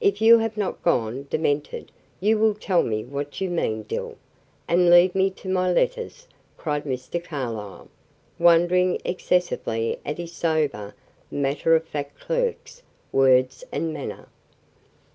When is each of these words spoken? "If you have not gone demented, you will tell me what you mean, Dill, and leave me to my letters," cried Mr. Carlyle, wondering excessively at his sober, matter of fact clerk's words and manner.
"If 0.00 0.22
you 0.22 0.38
have 0.38 0.56
not 0.56 0.82
gone 0.82 1.26
demented, 1.28 1.92
you 2.20 2.38
will 2.38 2.54
tell 2.54 2.82
me 2.82 3.04
what 3.04 3.38
you 3.42 3.50
mean, 3.50 3.82
Dill, 3.82 4.16
and 4.66 4.88
leave 4.88 5.14
me 5.14 5.28
to 5.28 5.46
my 5.50 5.70
letters," 5.70 6.26
cried 6.56 6.84
Mr. 6.84 7.22
Carlyle, 7.22 7.88
wondering 8.38 9.02
excessively 9.04 9.98
at 10.06 10.16
his 10.16 10.32
sober, 10.32 10.94
matter 11.30 11.76
of 11.76 11.84
fact 11.86 12.18
clerk's 12.18 12.82
words 13.12 13.62
and 13.70 13.92
manner. 13.92 14.30